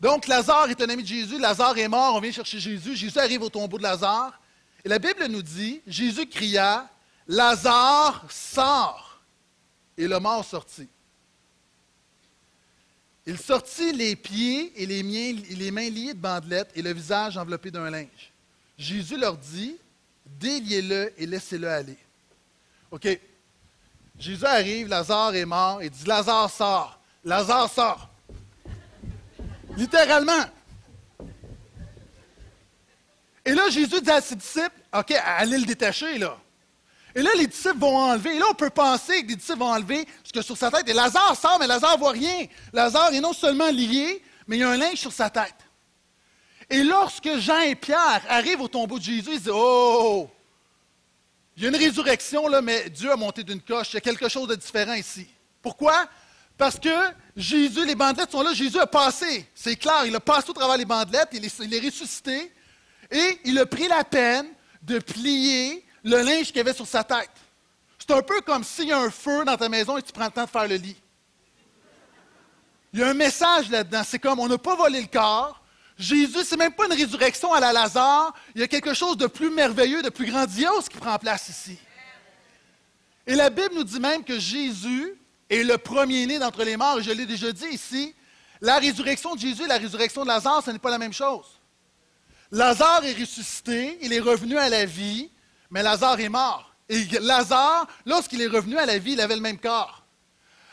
[0.00, 1.38] Donc, Lazare est un ami de Jésus.
[1.38, 2.14] Lazare est mort.
[2.14, 2.96] On vient chercher Jésus.
[2.96, 4.40] Jésus arrive au tombeau de Lazare.
[4.84, 6.88] Et la Bible nous dit Jésus cria
[7.26, 9.20] Lazare, sort.
[9.98, 10.88] Et le mort sortit.
[13.26, 15.02] Il sortit les pieds et les,
[15.70, 18.32] mains liés de bandelettes et le visage enveloppé d'un linge.
[18.78, 19.76] Jésus leur dit
[20.26, 21.98] Déliez-le et laissez-le aller.
[22.90, 23.06] OK.
[24.18, 27.00] Jésus arrive, Lazare est mort, et dit Lazare sort.
[27.24, 28.10] Lazare sort.
[29.76, 30.44] Littéralement.
[33.44, 36.36] Et là, Jésus dit à ses disciples OK, allez le détacher, là.
[37.14, 38.36] Et là, les disciples vont enlever.
[38.36, 40.88] Et là, on peut penser que les disciples vont enlever ce que sur sa tête.
[40.88, 42.46] Et Lazare sort, mais Lazare ne voit rien.
[42.72, 45.54] Lazare est non seulement lié, mais il y a un linge sur sa tête.
[46.68, 50.30] Et lorsque Jean et Pierre arrivent au tombeau de Jésus, ils disent Oh,
[51.56, 53.90] il y a une résurrection, là, mais Dieu a monté d'une coche.
[53.90, 55.26] Il y a quelque chose de différent ici.
[55.60, 56.08] Pourquoi?
[56.56, 56.88] Parce que
[57.36, 59.46] Jésus, les bandelettes sont là, Jésus a passé.
[59.54, 62.52] C'est clair, il a passé au travers les bandelettes, il il est ressuscité.
[63.10, 64.46] Et il a pris la peine
[64.82, 67.30] de plier le linge qu'il avait sur sa tête.
[67.98, 70.26] C'est un peu comme s'il y a un feu dans ta maison et tu prends
[70.26, 70.96] le temps de faire le lit.
[72.92, 74.02] Il y a un message là-dedans.
[74.04, 75.62] C'est comme on n'a pas volé le corps.
[75.96, 78.34] Jésus, c'est même pas une résurrection à la Lazare.
[78.54, 81.78] Il y a quelque chose de plus merveilleux, de plus grandiose qui prend place ici.
[83.26, 85.14] Et la Bible nous dit même que Jésus
[85.50, 86.98] est le premier-né d'entre les morts.
[86.98, 88.14] Et je l'ai déjà dit ici.
[88.62, 91.46] La résurrection de Jésus et la résurrection de Lazare, ce n'est pas la même chose.
[92.50, 95.30] Lazare est ressuscité, il est revenu à la vie,
[95.70, 96.70] mais Lazare est mort.
[96.88, 100.02] Et Lazare, lorsqu'il est revenu à la vie, il avait le même corps.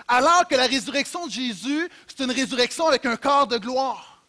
[0.07, 4.23] Alors que la résurrection de Jésus, c'est une résurrection avec un corps de gloire.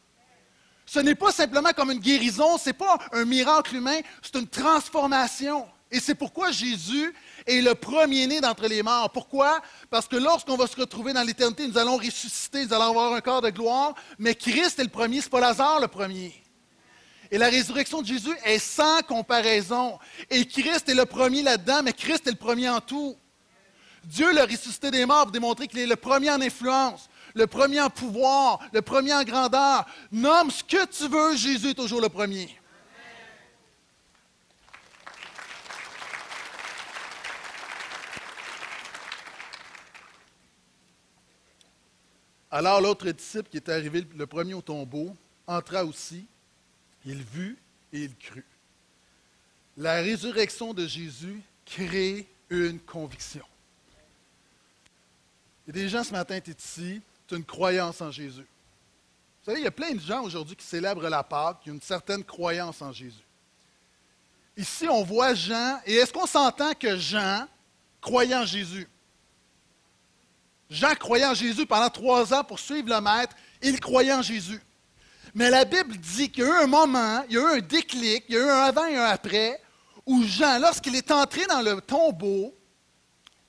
[0.85, 4.48] Ce n'est pas simplement comme une guérison, ce n'est pas un miracle humain, c'est une
[4.48, 5.66] transformation.
[5.90, 7.14] Et c'est pourquoi Jésus
[7.46, 9.11] est le premier-né d'entre les morts.
[9.11, 9.61] Pourquoi?
[9.88, 13.20] Parce que lorsqu'on va se retrouver dans l'éternité, nous allons ressusciter, nous allons avoir un
[13.20, 16.35] corps de gloire, mais Christ est le premier, ce n'est pas Lazare le premier.
[17.30, 19.98] Et la résurrection de Jésus est sans comparaison.
[20.30, 23.16] Et Christ est le premier là-dedans, mais Christ est le premier en tout.
[24.04, 27.80] Dieu l'a ressuscité des morts pour démontrer qu'il est le premier en influence, le premier
[27.80, 29.84] en pouvoir, le premier en grandeur.
[30.10, 32.48] Nomme ce que tu veux, Jésus est toujours le premier.
[42.50, 45.14] Alors l'autre disciple qui était arrivé le premier au tombeau
[45.46, 46.26] entra aussi
[47.08, 47.56] il vit
[47.92, 48.44] et il crut.
[49.76, 53.44] La résurrection de Jésus crée une conviction.
[55.66, 58.40] Il y a des gens ce matin, tu es ici, tu une croyance en Jésus.
[58.42, 61.74] Vous savez, il y a plein de gens aujourd'hui qui célèbrent la Pâque, qui ont
[61.74, 63.24] une certaine croyance en Jésus.
[64.56, 67.46] Ici, on voit Jean, et est-ce qu'on s'entend que Jean
[68.00, 68.86] croyait en Jésus?
[70.68, 74.60] Jean croyait en Jésus pendant trois ans pour suivre le Maître, il croyait en Jésus.
[75.34, 77.60] Mais la Bible dit qu'il y a eu un moment, il y a eu un
[77.60, 79.60] déclic, il y a eu un avant et un après,
[80.06, 82.54] où Jean, lorsqu'il est entré dans le tombeau,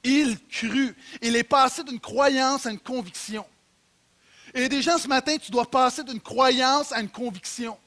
[0.04, 0.96] il crut.
[1.22, 3.46] Il est passé d'une croyance à une conviction.
[4.54, 7.78] Et gens ce matin, tu dois passer d'une croyance à une conviction.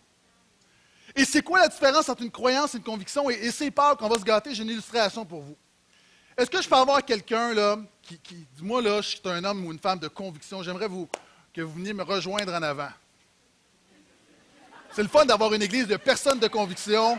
[1.14, 3.28] Et c'est quoi la différence entre une croyance et une conviction?
[3.28, 5.56] Et, c'est pas qu'on va se gâter, j'ai une illustration pour vous.
[6.36, 9.66] Est-ce que je peux avoir quelqu'un là, qui, qui dis-moi là, je suis un homme
[9.66, 10.88] ou une femme de conviction, j'aimerais
[11.52, 12.88] que vous veniez me rejoindre en avant.
[14.94, 17.18] C'est le fun d'avoir une église de personnes de conviction.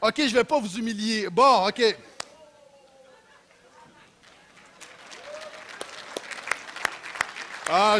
[0.00, 1.28] OK, je ne vais pas vous humilier.
[1.28, 1.96] Bon, OK.
[7.68, 7.98] Ah,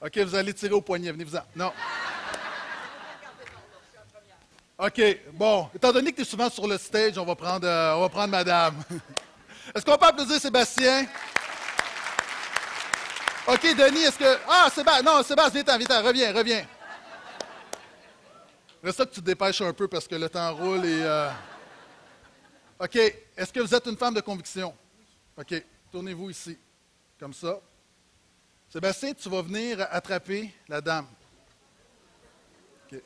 [0.00, 1.12] OK, vous allez tirer au poignet.
[1.12, 1.42] Venez-vous-en.
[1.54, 1.72] Non.
[4.78, 5.00] OK,
[5.32, 5.68] bon.
[5.74, 8.08] Étant donné que tu es souvent sur le stage, on va prendre, euh, on va
[8.08, 8.74] prendre madame.
[9.74, 11.06] Est-ce qu'on peut applaudir Sébastien?
[13.48, 14.38] OK, Denis, est-ce que.
[14.46, 16.66] Ah, Sébastien, non, Sébastien, viens-t'en, viens-t'en, reviens, reviens.
[18.84, 21.02] Reste que tu te dépêches un peu parce que le temps roule et.
[21.02, 21.30] Euh,
[22.78, 24.76] OK, est-ce que vous êtes une femme de conviction?
[25.34, 26.58] OK, tournez-vous ici,
[27.18, 27.58] comme ça.
[28.68, 31.06] Sébastien, tu vas venir attraper la dame.
[32.84, 33.00] OK.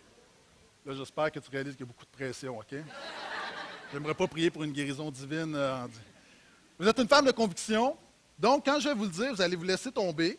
[0.87, 2.75] Là, j'espère que tu réalises qu'il y a beaucoup de pression, OK?
[3.93, 5.55] J'aimerais pas prier pour une guérison divine.
[5.55, 5.87] Euh,
[6.81, 7.97] vous êtes une femme de conviction?
[8.43, 10.37] Donc, quand je vais vous le dire, vous allez vous laisser tomber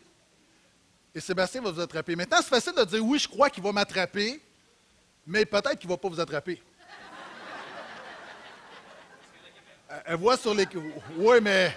[1.14, 2.14] et Sébastien va vous attraper.
[2.14, 4.42] Maintenant, c'est facile de dire oui, je crois qu'il va m'attraper,
[5.26, 6.60] mais peut-être qu'il ne va pas vous attraper.
[10.04, 10.66] Elle voit sur les.
[11.16, 11.74] Oui, mais.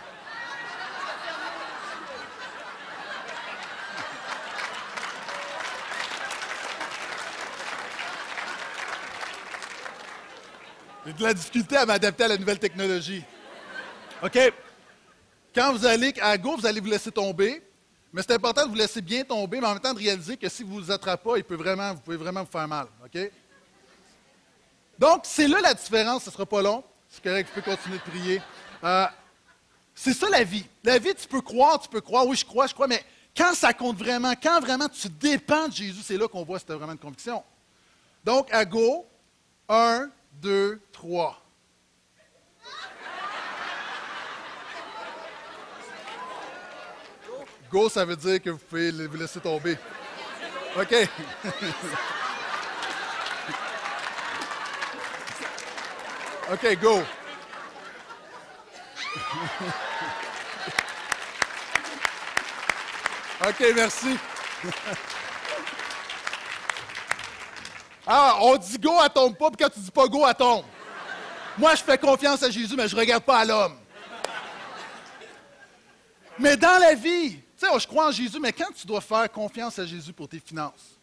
[11.06, 13.24] J'ai de la difficulté à m'adapter à la nouvelle technologie.
[14.22, 14.38] OK?
[15.54, 17.64] Quand vous allez à Go, vous allez vous laisser tomber.
[18.14, 20.48] Mais c'est important de vous laisser bien tomber, mais en même temps de réaliser que
[20.50, 22.88] si vous ne vous attrapez pas, il peut vraiment, vous pouvez vraiment vous faire mal.
[23.04, 23.32] OK?
[24.98, 26.24] Donc, c'est là la différence.
[26.24, 26.84] Ce ne sera pas long.
[27.10, 28.42] C'est correct, vous pouvez continuer de prier.
[28.84, 29.06] Euh,
[29.94, 30.66] c'est ça la vie.
[30.84, 33.04] La vie, tu peux croire, tu peux croire, oui, je crois, je crois, mais
[33.36, 36.66] quand ça compte vraiment, quand vraiment tu dépends de Jésus, c'est là qu'on voit si
[36.66, 37.44] tu as vraiment une conviction.
[38.24, 39.06] Donc, à Go,
[39.70, 40.10] un,
[40.42, 41.42] 2, 3.
[47.72, 49.78] Go, ça veut dire que vous pouvez vous laisser tomber.
[50.80, 50.94] OK.
[56.54, 56.98] OK, go.
[63.48, 64.18] OK, merci.
[68.10, 70.64] Ah, on dit go, elle tombe pas, puis quand tu dis pas go, elle tombe.
[71.58, 73.78] Moi, je fais confiance à Jésus, mais je regarde pas à l'homme.
[76.40, 79.32] Mais dans la vie, tu sais, je crois en Jésus, mais quand tu dois faire
[79.32, 80.98] confiance à Jésus pour tes finances,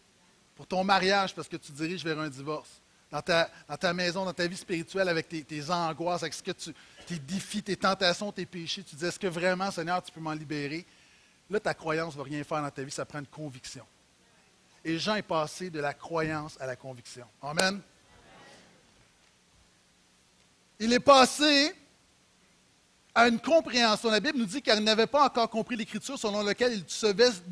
[0.54, 4.46] pour ton mariage, parce que tu diriges vers un divorce, dans ta, maison, dans ta
[4.46, 6.74] vie spirituelle, avec tes, angoisses, avec ce que tu,
[7.06, 10.32] tes défis, tes tentations, tes péchés, tu dis, est-ce que vraiment, Seigneur, tu peux m'en
[10.32, 10.84] libérer?
[11.48, 13.84] Là, ta croyance ne va rien faire dans ta vie, ça prend une conviction.
[14.84, 17.26] Et Jean est passé de la croyance à la conviction.
[17.40, 17.80] Amen.
[20.78, 21.74] Il est passé
[23.14, 24.10] à une compréhension.
[24.10, 26.84] La Bible nous dit qu'il n'avait pas encore compris l'Écriture selon laquelle il,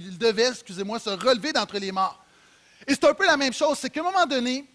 [0.00, 2.22] il devait excusez-moi, se relever d'entre les morts.
[2.86, 4.68] Et c'est un peu la même chose, c'est qu'à un moment donné,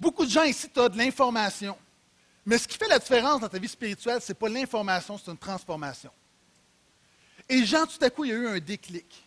[0.00, 1.76] beaucoup de gens ici, tu as de l'information.
[2.44, 5.30] Mais ce qui fait la différence dans ta vie spirituelle, ce n'est pas l'information, c'est
[5.30, 6.10] une transformation.
[7.48, 9.22] Et Jean, tout à coup, il y a eu un déclic.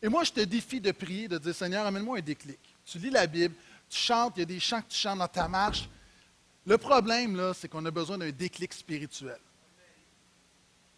[0.00, 2.60] Et moi, je te défie de prier, de dire Seigneur, amène-moi un déclic.
[2.86, 3.54] Tu lis la Bible,
[3.90, 5.88] tu chantes, il y a des chants que tu chantes dans ta marche.
[6.64, 9.38] Le problème, là, c'est qu'on a besoin d'un déclic spirituel.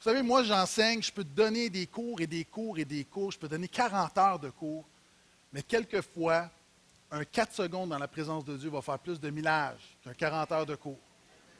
[0.00, 3.32] Vous savez, moi, j'enseigne, je peux donner des cours et des cours et des cours,
[3.32, 4.86] je peux donner 40 heures de cours,
[5.52, 6.48] mais quelquefois,
[7.10, 10.52] un 4 secondes dans la présence de Dieu va faire plus de millage qu'un 40
[10.52, 10.98] heures de cours.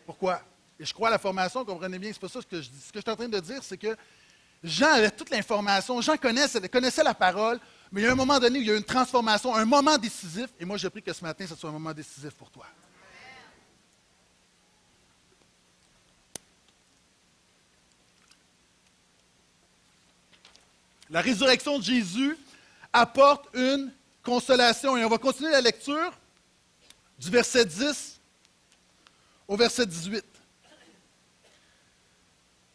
[0.07, 0.41] Pourquoi?
[0.79, 2.81] Et je crois à la formation, comprenez bien, c'est pas ça ce que je dis.
[2.81, 3.95] Ce que je suis en train de dire, c'est que
[4.65, 7.61] Jean avait toute l'information, Jean connaissait, connaissait, la parole,
[7.93, 9.67] mais il y a un moment donné où il y a eu une transformation, un
[9.67, 12.51] moment décisif, et moi je prie que ce matin, ce soit un moment décisif pour
[12.51, 12.65] toi.
[21.11, 22.39] La résurrection de Jésus
[22.93, 23.93] apporte une
[24.23, 24.97] consolation.
[24.97, 26.13] Et on va continuer la lecture
[27.19, 28.21] du verset 10
[29.49, 30.25] au verset 18.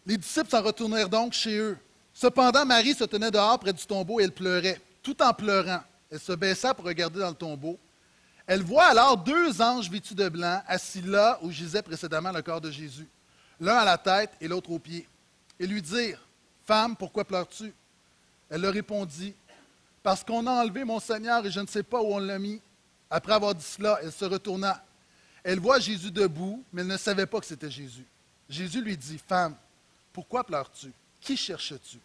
[0.06, 1.78] Les disciples s'en retournèrent donc chez eux.
[2.13, 4.80] Cependant, Marie se tenait dehors près du tombeau et elle pleurait.
[5.02, 7.80] Tout en pleurant, elle se baissa pour regarder dans le tombeau.
[8.45, 12.62] Elle voit alors deux anges vêtus de blanc assis là où gisait précédemment le corps
[12.62, 13.08] de Jésus,
[13.60, 15.08] l'un à la tête et l'autre aux pieds,
[15.60, 16.21] et lui dirent
[16.63, 17.74] Femme, pourquoi pleures-tu?
[18.49, 19.34] Elle leur répondit
[20.03, 22.62] Parce qu'on a enlevé mon Seigneur et je ne sais pas où on l'a mis.
[23.10, 24.84] Après avoir dit cela, elle se retourna.
[25.43, 28.05] Elle voit Jésus debout, mais elle ne savait pas que c'était Jésus.
[28.49, 29.55] Jésus lui dit Femme,
[30.12, 30.91] pourquoi pleures-tu?
[31.21, 31.99] Qui cherches-tu?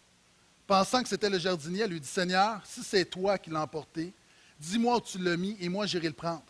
[0.67, 4.13] Pensant que c'était le jardinier, elle lui dit Seigneur, si c'est toi qui l'as emporté,
[4.59, 6.43] dis-moi où tu l'as mis et moi j'irai le prendre.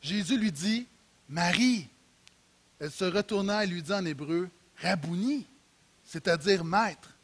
[0.00, 0.86] Jésus lui dit
[1.28, 1.88] Marie.
[2.78, 4.48] Elle se retourna et lui dit en hébreu
[4.80, 5.46] Rabouni,
[6.04, 7.15] c'est-à-dire maître.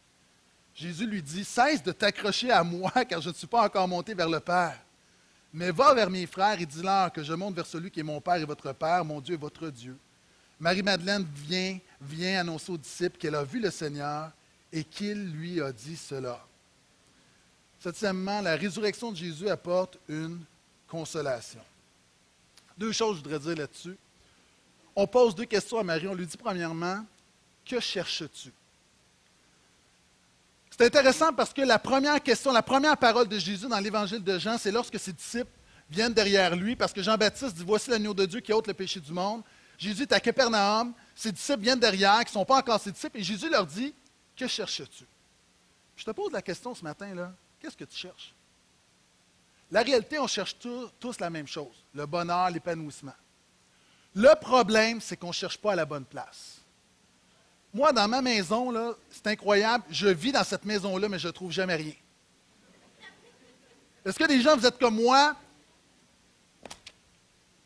[0.75, 4.15] Jésus lui dit Cesse de t'accrocher à moi, car je ne suis pas encore monté
[4.15, 4.79] vers le Père.
[5.53, 8.21] Mais va vers mes frères et dis-leur que je monte vers celui qui est mon
[8.21, 9.97] Père et votre Père, mon Dieu et votre Dieu.
[10.59, 14.31] Marie-Madeleine vient, vient annoncer aux disciples qu'elle a vu le Seigneur
[14.73, 16.41] et qu'il lui a dit cela.
[17.81, 20.41] Septièmement, la résurrection de Jésus apporte une
[20.89, 21.61] consolation.
[22.79, 23.97] Deux choses je voudrais dire là-dessus.
[24.95, 26.07] On pose deux questions à Marie.
[26.07, 27.05] On lui dit premièrement,
[27.67, 28.53] que cherches-tu?
[30.83, 34.37] C'est intéressant parce que la première question, la première parole de Jésus dans l'évangile de
[34.37, 35.53] Jean, c'est lorsque ses disciples
[35.89, 38.99] viennent derrière lui, parce que Jean-Baptiste dit Voici l'agneau de Dieu qui ôte le péché
[38.99, 39.45] du monde.
[39.79, 43.17] Jésus est à Capernaum, ses disciples viennent derrière, qui ne sont pas encore ses disciples,
[43.17, 43.95] et Jésus leur dit
[44.37, 45.05] Que cherches-tu?
[45.95, 48.35] Je te pose la question ce matin, là qu'est-ce que tu cherches?
[49.71, 53.15] La réalité, on cherche tous, la même chose le bonheur, l'épanouissement.
[54.17, 56.62] Le problème, c'est qu'on ne cherche pas à la bonne place.
[57.75, 59.85] Moi, dans ma maison, c'est incroyable.
[59.91, 61.95] Je vis dans cette maison-là, mais je ne trouve jamais rien.
[64.05, 65.35] Est-ce que des gens, vous êtes comme moi?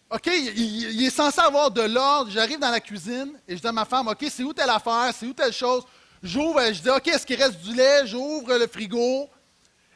[0.09, 2.31] OK, il, est censé avoir de l'ordre.
[2.31, 5.13] J'arrive dans la cuisine et je dis à ma femme, OK, c'est où telle affaire,
[5.13, 5.85] c'est où telle chose?
[6.23, 8.07] J'ouvre, je dis, OK, est-ce qu'il reste du lait?
[8.07, 9.29] J'ouvre le frigo.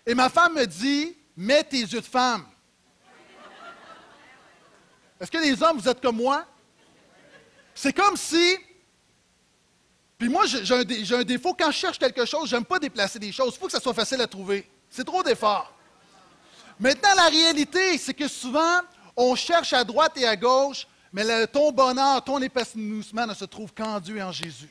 [0.05, 2.45] Et ma femme me dit, mets tes yeux de femme.
[5.21, 6.45] Est-ce que les hommes, vous êtes comme moi?
[7.75, 8.59] C'est comme si.
[10.21, 11.55] Puis moi, j'ai un, défaut.
[11.55, 13.55] Quand je cherche quelque chose, j'aime pas déplacer des choses.
[13.55, 14.69] Il faut que ça soit facile à trouver.
[14.91, 15.73] C'est trop d'efforts.
[16.79, 18.81] Maintenant, la réalité, c'est que souvent,
[19.17, 23.73] on cherche à droite et à gauche, mais ton bonheur, ton épanouissement ne se trouve
[23.73, 24.69] qu'en Dieu et en Jésus.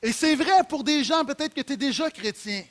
[0.00, 2.62] Et c'est vrai pour des gens, peut-être que tu es déjà chrétien,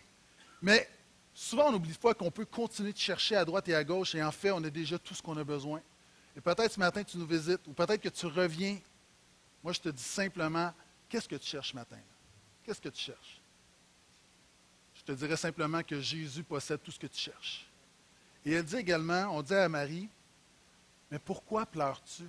[0.61, 0.89] mais
[1.33, 4.23] souvent on oublie fois qu'on peut continuer de chercher à droite et à gauche, et
[4.23, 5.81] en fait, on a déjà tout ce qu'on a besoin.
[6.37, 8.77] Et peut-être ce matin, tu nous visites, ou peut-être que tu reviens.
[9.67, 10.71] Moi, je te dis simplement,
[11.09, 11.97] qu'est-ce que tu cherches ce matin?
[12.63, 13.41] Qu'est-ce que tu cherches?
[14.95, 17.69] Je te dirais simplement que Jésus possède tout ce que tu cherches.
[18.45, 20.07] Et elle dit également, on dit à Marie,
[21.11, 22.23] mais pourquoi pleures-tu?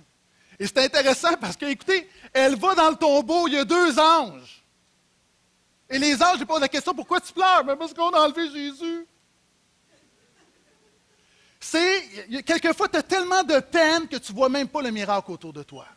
[0.59, 3.97] Et c'est intéressant parce que, écoutez, elle va dans le tombeau, il y a deux
[3.97, 4.61] anges.
[5.89, 7.63] Et les anges lui posent la question, pourquoi tu pleures?
[7.63, 9.07] Mais parce qu'on a enlevé Jésus.
[11.57, 15.31] C'est, quelquefois, tu as tellement de peine que tu ne vois même pas le miracle
[15.31, 15.87] autour de toi.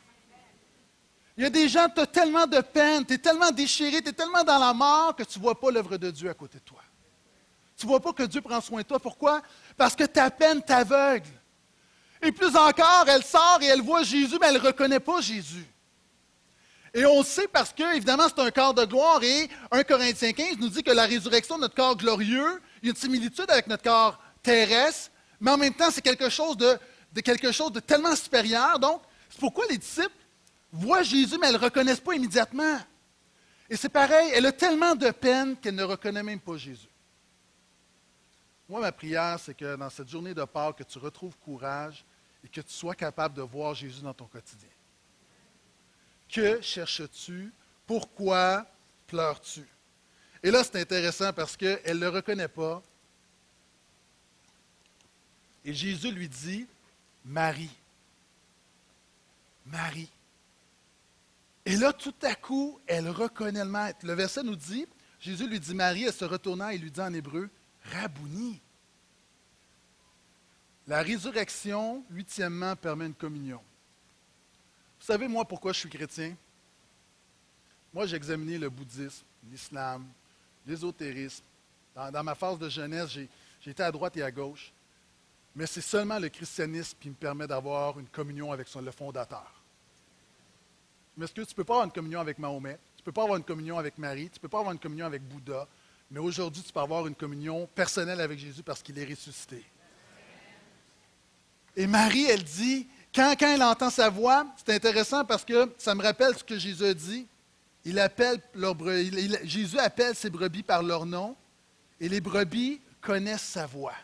[1.36, 4.08] Il y a des gens, tu as tellement de peine, tu es tellement déchiré, tu
[4.10, 6.58] es tellement dans la mort que tu ne vois pas l'œuvre de Dieu à côté
[6.58, 6.82] de toi.
[7.76, 9.00] Tu ne vois pas que Dieu prend soin de toi.
[9.00, 9.40] Pourquoi?
[9.76, 11.28] Parce que ta peine t'aveugle.
[12.20, 15.66] Et plus encore, elle sort et elle voit Jésus, mais elle ne reconnaît pas Jésus.
[16.94, 20.58] Et on sait parce que, évidemment, c'est un corps de gloire et 1 Corinthiens 15
[20.58, 23.66] nous dit que la résurrection de notre corps glorieux, il y a une similitude avec
[23.66, 26.78] notre corps terrestre, mais en même temps, c'est quelque chose de,
[27.22, 28.78] quelque chose de tellement supérieur.
[28.78, 30.10] Donc, c'est pourquoi les disciples
[30.72, 32.78] voient Jésus, mais elles ne le reconnaissent pas immédiatement.
[33.68, 36.88] Et c'est pareil, elle a tellement de peine qu'elle ne reconnaît même pas Jésus.
[38.68, 42.04] Moi, ma prière, c'est que dans cette journée de Pâques, que tu retrouves courage
[42.44, 44.68] et que tu sois capable de voir Jésus dans ton quotidien.
[46.28, 47.52] Que cherches-tu?
[47.86, 48.66] Pourquoi
[49.06, 49.66] pleures-tu?
[50.42, 52.82] Et là, c'est intéressant parce qu'elle ne le reconnaît pas.
[55.64, 56.66] Et Jésus lui dit,
[57.24, 57.70] Marie.
[59.66, 60.10] Marie.
[61.64, 64.04] Et là, tout à coup, elle reconnaît le maître.
[64.04, 64.86] Le verset nous dit,
[65.20, 67.48] Jésus lui dit Marie, elle se retourna et lui dit en hébreu,
[67.92, 68.60] Rabouni.
[70.88, 73.60] La résurrection, huitièmement, permet une communion.
[74.98, 76.34] Vous savez, moi, pourquoi je suis chrétien?
[77.94, 80.06] Moi, j'ai examiné le bouddhisme, l'islam,
[80.66, 81.44] l'ésotérisme.
[81.94, 83.28] Dans, ma phase de jeunesse, j'ai
[83.70, 84.72] été à droite et à gauche.
[85.54, 89.61] Mais c'est seulement le christianisme qui me permet d'avoir une communion avec son, le fondateur.
[91.16, 92.78] Mais est-ce que tu ne peux pas avoir une communion avec Mahomet?
[92.96, 94.30] Tu ne peux pas avoir une communion avec Marie?
[94.30, 95.66] Tu ne peux pas avoir une communion avec Bouddha?
[96.10, 99.64] Mais aujourd'hui, tu peux avoir une communion personnelle avec Jésus parce qu'il est ressuscité.
[101.74, 105.94] Et Marie, elle dit, quand, quand elle entend sa voix, c'est intéressant parce que ça
[105.94, 107.26] me rappelle ce que Jésus a dit.
[107.84, 108.40] Il appelle
[109.44, 111.34] Jésus appelle ses brebis par leur nom
[112.00, 113.94] et les brebis connaissent sa voix.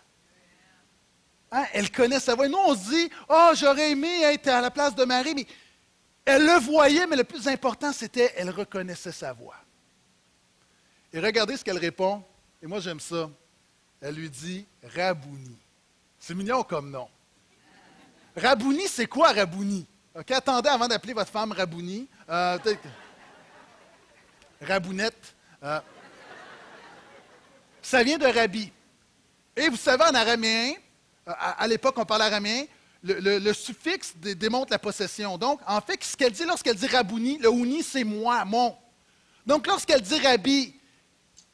[1.52, 1.64] Hein?
[1.72, 2.48] Elle connaît sa voix.
[2.48, 5.46] Nous, on se dit, oh, j'aurais aimé être à la place de Marie, mais
[6.28, 9.56] elle le voyait, mais le plus important, c'était elle reconnaissait sa voix.
[11.10, 12.22] Et regardez ce qu'elle répond.
[12.62, 13.30] Et moi, j'aime ça.
[13.98, 15.56] Elle lui dit Rabouni.
[16.18, 17.08] C'est mignon comme nom.
[18.36, 19.86] Rabouni, c'est quoi Rabouni?
[20.14, 22.06] OK, attendez avant d'appeler votre femme Rabouni.
[22.28, 22.58] Euh,
[24.60, 25.34] Rabounette.
[25.62, 25.80] Euh,
[27.80, 28.70] ça vient de Rabbi.
[29.56, 30.74] Et vous savez, en araméen,
[31.26, 32.64] euh, à, l'époque, on parlait araméen,
[33.02, 35.38] le, suffixe démontre la possession.
[35.38, 38.76] Donc, en fait, ce qu'elle dit lorsqu'elle dit Rabouni, le Ouni, c'est moi, mon.
[39.46, 40.74] Donc, lorsqu'elle dit Rabbi,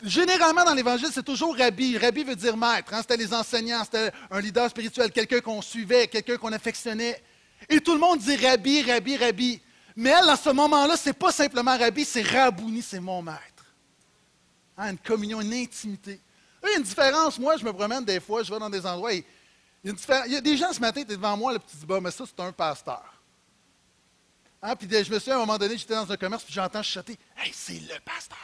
[0.02, 1.96] Généralement, dans l'Évangile, c'est toujours rabbi.
[1.96, 2.92] Rabbi veut dire maître.
[2.92, 3.00] Hein.
[3.00, 7.22] C'était les enseignants, c'était un leader spirituel, quelqu'un qu'on suivait, quelqu'un qu'on affectionnait.
[7.70, 9.62] Et tout le monde dit rabbi, rabbi, rabbi.
[9.96, 13.40] Mais elle, à ce moment-là, ce n'est pas simplement rabbi, c'est rabouni, c'est mon maître.
[14.76, 16.20] Hein, une communion, une intimité.
[16.62, 17.38] Il y a une différence.
[17.38, 19.24] Moi, je me promène des fois, je vais dans des endroits et
[19.84, 22.00] il y a, des gens ce matin, tu es devant moi, le petit tu bah,
[22.00, 23.02] mais ça, c'est un pasteur.
[24.62, 26.82] Hein, puis je me suis à un moment donné, j'étais dans un commerce, puis j'entends
[26.82, 28.38] chuchoter Hey, c'est le pasteur.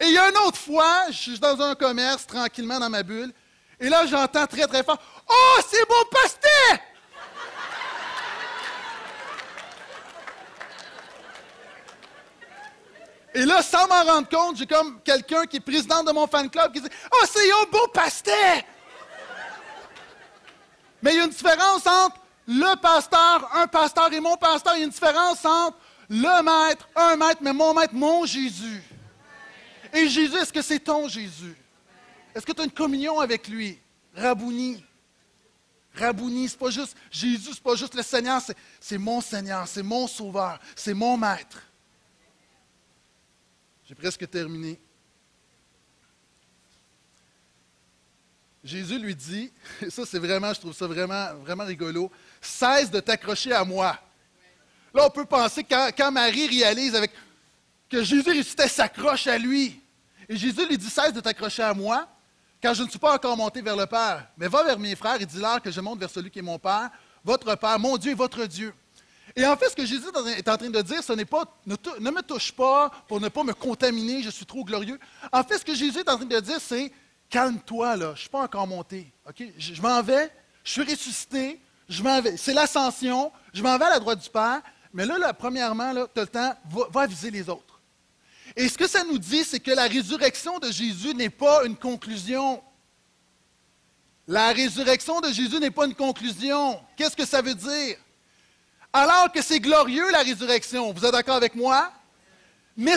[0.00, 3.02] Et il y a une autre fois, je suis dans un commerce tranquillement dans ma
[3.02, 3.32] bulle,
[3.78, 4.98] et là j'entends très très fort
[5.28, 6.80] Oh, c'est mon pasteur!
[13.34, 16.48] Et là, sans m'en rendre compte, j'ai comme quelqu'un qui est président de mon fan
[16.48, 18.62] club qui dit Oh, c'est un beau pasteur!
[21.02, 22.16] Mais il y a une différence entre
[22.46, 24.74] le pasteur, un pasteur et mon pasteur.
[24.76, 25.76] Il y a une différence entre
[26.08, 28.82] le maître, un maître, mais mon maître, mon Jésus.
[29.92, 31.56] Et Jésus, est-ce que c'est ton Jésus?
[32.34, 33.78] Est-ce que tu as une communion avec lui?
[34.14, 34.84] Rabouni.
[35.94, 38.42] Rabouni, c'est pas juste Jésus, c'est pas juste le Seigneur,
[38.78, 41.62] c'est mon Seigneur, c'est mon Sauveur, c'est mon Maître.
[43.88, 44.78] J'ai presque terminé.
[48.66, 52.10] Jésus lui dit, et ça c'est vraiment, je trouve ça vraiment, vraiment rigolo,
[52.40, 53.98] cesse de t'accrocher à moi.
[54.92, 57.12] Là, on peut penser quand, quand Marie réalise avec,
[57.88, 59.80] que Jésus ressuscitait s'accroche à lui.
[60.28, 62.08] Et Jésus lui dit, cesse de t'accrocher à moi,
[62.60, 64.26] car je ne suis pas encore monté vers le Père.
[64.36, 66.58] Mais va vers mes frères et dis-leur que je monte vers celui qui est mon
[66.58, 66.90] Père,
[67.22, 68.74] votre Père, mon Dieu et votre Dieu.
[69.36, 70.06] Et en fait, ce que Jésus
[70.38, 71.76] est en train de dire, ce n'est pas ne,
[72.10, 74.98] me touche pas pour ne pas me contaminer, je suis trop glorieux.
[75.30, 76.90] En fait, ce que Jésus est en train de dire, c'est
[77.30, 79.12] calme-toi, là, je ne suis pas encore monté.
[79.58, 80.30] Je, m'en vais,
[80.64, 82.36] je suis ressuscité, je m'en vais.
[82.36, 84.62] C'est l'ascension, je m'en vais à la droite du Père.
[84.92, 87.80] Mais là, premièrement, tu as le temps, va, va aviser les autres.
[88.54, 91.76] Et ce que ça nous dit, c'est que la résurrection de Jésus n'est pas une
[91.76, 92.62] conclusion.
[94.26, 96.80] La résurrection de Jésus n'est pas une conclusion.
[96.96, 97.96] Qu'est-ce que ça veut dire?
[98.92, 101.92] Alors que c'est glorieux la résurrection, vous êtes d'accord avec moi?
[102.76, 102.96] Mais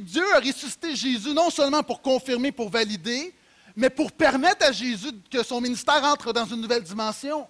[0.00, 3.32] Dieu a ressuscité Jésus non seulement pour confirmer, pour valider,
[3.76, 7.46] mais pour permettre à Jésus que son ministère entre dans une nouvelle dimension.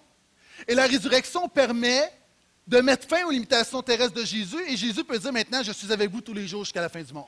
[0.67, 2.11] Et la résurrection permet
[2.67, 5.91] de mettre fin aux limitations terrestres de Jésus, et Jésus peut dire maintenant, je suis
[5.91, 7.25] avec vous tous les jours jusqu'à la fin du monde.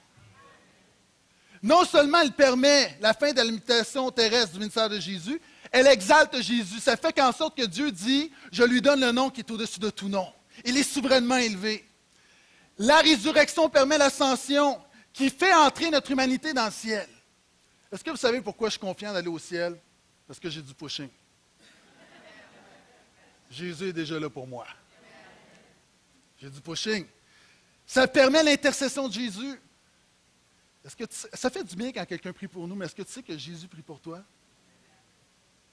[1.61, 5.41] Non seulement elle permet la fin de la limitation terrestre du ministère de Jésus,
[5.71, 6.79] elle exalte Jésus.
[6.79, 9.79] Ça fait qu'en sorte que Dieu dit, je lui donne le nom qui est au-dessus
[9.79, 10.27] de tout nom.
[10.65, 11.83] Il est souverainement élevé.
[12.77, 14.79] La résurrection permet l'ascension
[15.13, 17.07] qui fait entrer notre humanité dans le ciel.
[17.93, 19.79] Est-ce que vous savez pourquoi je suis confiant d'aller au ciel?
[20.25, 21.09] Parce que j'ai du pushing.
[23.51, 24.65] Jésus est déjà là pour moi.
[26.41, 27.05] J'ai du pushing.
[27.85, 29.61] Ça permet l'intercession de Jésus.
[30.83, 33.11] Est-ce que ça fait du bien quand quelqu'un prie pour nous, mais est-ce que tu
[33.11, 34.23] sais que Jésus prie pour toi?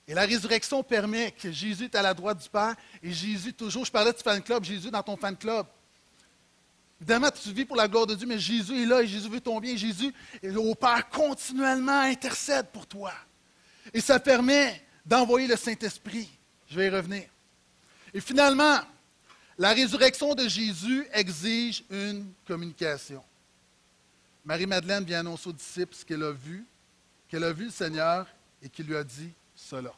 [0.06, 3.86] Et la résurrection permet que Jésus est à la droite du Père et Jésus toujours,
[3.86, 5.66] je parlais du fan club, Jésus dans ton fan club.
[7.00, 9.40] Évidemment, tu vis pour la gloire de Dieu, mais Jésus est là et Jésus veut
[9.40, 9.74] ton bien.
[9.74, 10.12] Jésus,
[10.54, 13.12] au Père, continuellement intercède pour toi.
[13.94, 16.28] Et ça permet d'envoyer le Saint-Esprit.
[16.68, 17.24] Je vais y revenir.
[18.12, 18.80] Et finalement,
[19.56, 23.22] la résurrection de Jésus exige une communication.
[24.44, 26.66] Marie-Madeleine vient annoncer aux disciples ce qu'elle a vu,
[27.28, 28.26] qu'elle a vu le Seigneur
[28.62, 29.92] et qu'il lui a dit cela.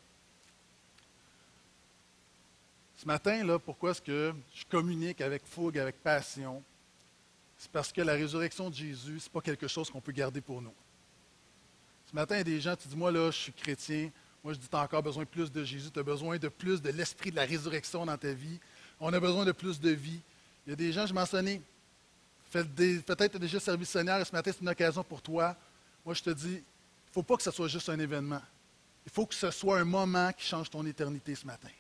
[2.97, 6.63] Ce matin, là, pourquoi est-ce que je communique avec fougue, avec passion?
[7.63, 10.41] C'est parce que la résurrection de Jésus, ce n'est pas quelque chose qu'on peut garder
[10.41, 10.75] pour nous.
[12.11, 14.11] Ce matin, il y a des gens, tu dis, moi, là, je suis chrétien,
[14.43, 16.49] moi, je dis, tu as encore besoin de plus de Jésus, tu as besoin de
[16.49, 18.59] plus de l'esprit de la résurrection dans ta vie.
[18.99, 20.19] On a besoin de plus de vie.
[20.67, 21.63] Il y a des gens, je mentionnais,
[22.51, 25.57] peut-être déjà servi Seigneur et ce matin, c'est une occasion pour toi.
[26.05, 28.43] Moi, je te dis, il ne faut pas que ce soit juste un événement.
[29.07, 31.71] Il faut que ce soit un moment qui change ton éternité ce matin.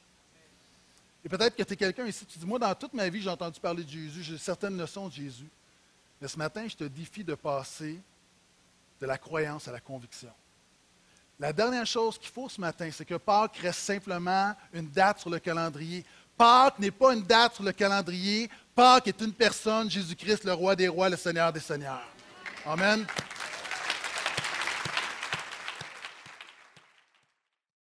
[1.25, 3.31] Et peut-être que tu es quelqu'un ici, tu dis, moi, dans toute ma vie, j'ai
[3.31, 5.49] entendu parler de Jésus, j'ai certaines notions de Jésus.
[6.23, 8.01] Mais ce matin, je te défie de passer
[9.01, 10.31] de la croyance à la conviction.
[11.41, 15.31] La dernière chose qu'il faut ce matin, c'est que Pâques reste simplement une date sur
[15.31, 16.05] le calendrier.
[16.39, 18.49] Pâques n'est pas une date sur le calendrier.
[18.73, 22.07] Pâques est une personne, Jésus-Christ, le roi des rois, le Seigneur des seigneurs.
[22.65, 23.05] Amen.